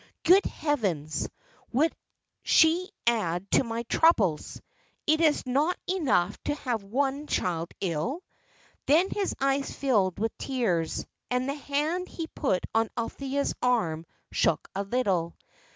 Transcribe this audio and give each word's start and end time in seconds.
Good 0.23 0.45
heavens! 0.47 1.29
would 1.73 1.95
she 2.41 2.89
add 3.05 3.51
to 3.51 3.63
my 3.63 3.83
troubles? 3.83 4.59
Is 5.05 5.41
it 5.41 5.45
not 5.45 5.77
enough 5.87 6.41
to 6.45 6.55
have 6.55 6.81
one 6.81 7.27
child 7.27 7.71
ill?" 7.81 8.23
Then 8.87 9.11
his 9.11 9.35
eyes 9.39 9.71
filled 9.71 10.17
with 10.17 10.35
tears, 10.39 11.05
and 11.29 11.47
the 11.47 11.53
hand 11.53 12.07
he 12.07 12.25
put 12.25 12.63
on 12.73 12.89
Althea's 12.97 13.53
arm 13.61 14.07
shook 14.31 14.67
a 14.73 14.81
little. 14.81 15.35